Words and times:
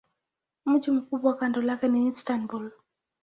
Mji 0.65 0.91
mkubwa 0.91 1.37
kando 1.37 1.61
lake 1.61 1.87
ni 1.87 2.07
Istanbul. 2.07 2.71